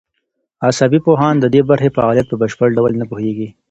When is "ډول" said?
2.77-2.91